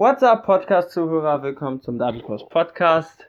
[0.00, 1.42] What's up, Podcast-Zuhörer?
[1.42, 3.26] Willkommen zum David Kurs Podcast.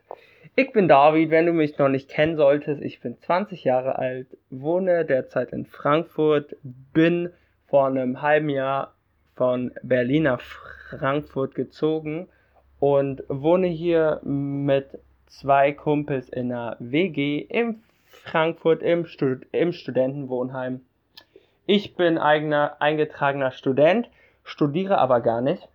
[0.56, 2.82] Ich bin David, wenn du mich noch nicht kennen solltest.
[2.82, 7.34] Ich bin 20 Jahre alt, wohne derzeit in Frankfurt, bin
[7.68, 8.94] vor einem halben Jahr
[9.36, 12.30] von Berlin nach Frankfurt gezogen
[12.80, 14.98] und wohne hier mit
[15.28, 20.80] zwei Kumpels in einer WG in Frankfurt im, Stud im Studentenwohnheim.
[21.66, 24.10] Ich bin eigener eingetragener Student,
[24.46, 25.68] studiere aber gar nicht.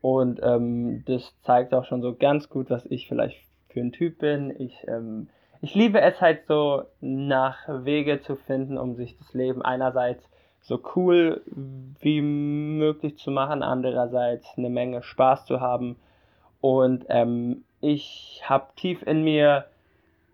[0.00, 4.18] Und ähm, das zeigt auch schon so ganz gut, was ich vielleicht für ein Typ
[4.18, 4.54] bin.
[4.58, 5.28] Ich, ähm,
[5.60, 10.24] ich liebe es halt so, nach Wege zu finden, um sich das Leben einerseits
[10.62, 11.42] so cool
[12.00, 15.96] wie möglich zu machen, andererseits eine Menge Spaß zu haben.
[16.60, 19.66] Und ähm, ich habe tief in mir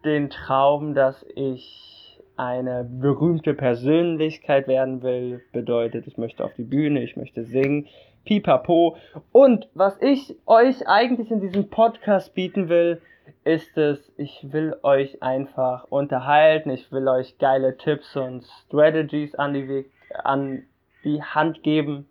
[0.04, 1.95] den Traum, dass ich
[2.36, 5.42] eine berühmte Persönlichkeit werden will.
[5.52, 7.86] Bedeutet, ich möchte auf die Bühne, ich möchte singen,
[8.24, 8.96] pipapo.
[9.32, 13.00] Und was ich euch eigentlich in diesem Podcast bieten will,
[13.44, 19.54] ist es, ich will euch einfach unterhalten, ich will euch geile Tipps und Strategies an
[19.54, 19.90] die, Weg,
[20.24, 20.64] an
[21.04, 22.08] die Hand geben.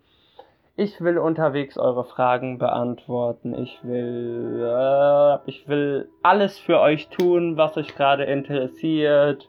[0.78, 3.54] Ich will unterwegs eure Fragen beantworten.
[3.54, 9.48] Ich will, äh, ich will alles für euch tun, was euch gerade interessiert.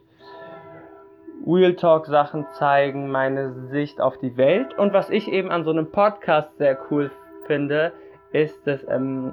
[1.46, 4.76] Real Talk Sachen zeigen, meine Sicht auf die Welt.
[4.78, 7.10] Und was ich eben an so einem Podcast sehr cool
[7.46, 7.92] finde,
[8.32, 9.32] ist, dass ähm,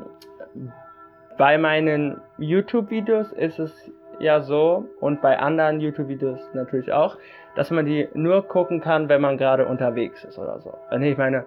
[1.38, 7.18] bei meinen YouTube-Videos ist es ja so und bei anderen YouTube-Videos natürlich auch,
[7.56, 10.74] dass man die nur gucken kann, wenn man gerade unterwegs ist oder so.
[10.90, 11.46] Also ich meine,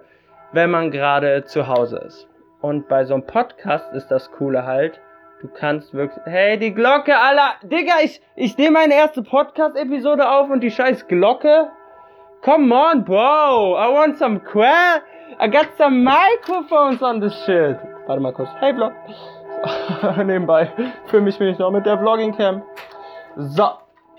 [0.51, 2.27] wenn man gerade zu Hause ist.
[2.61, 4.99] Und bei so einem Podcast ist das Coole halt,
[5.41, 10.49] du kannst wirklich, hey, die Glocke, aller, Digga, ich, ich nehme meine erste Podcast-Episode auf
[10.49, 11.69] und die scheiß Glocke.
[12.41, 15.01] Come on, bro, I want some quail.
[15.41, 17.77] I got some microphones on this shit.
[18.07, 18.49] Warte mal kurz.
[18.59, 18.93] Hey, Vlog.
[20.17, 20.71] Nebenbei
[21.05, 22.63] für mich bin ich noch mit der Vlogging Cam.
[23.35, 23.69] So,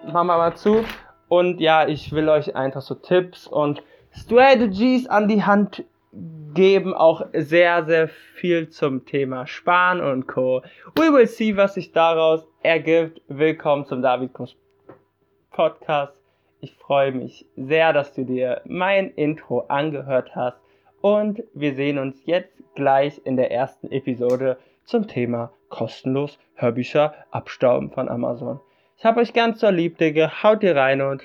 [0.04, 0.84] machen wir mal zu.
[1.28, 3.82] Und ja, ich will euch einfach so Tipps und
[4.12, 10.62] Strategies an die Hand geben, auch sehr, sehr viel zum Thema Sparen und Co.
[10.96, 13.20] We will see, was sich daraus ergibt.
[13.28, 14.56] Willkommen zum David Kuss
[15.50, 16.12] Podcast.
[16.60, 20.58] Ich freue mich sehr, dass du dir mein Intro angehört hast.
[21.00, 27.90] Und wir sehen uns jetzt gleich in der ersten Episode zum Thema kostenlos Hörbücher abstauben
[27.90, 28.60] von Amazon.
[28.98, 30.42] Ich hab euch ganz so lieb, Digga.
[30.42, 31.22] Haut ihr rein und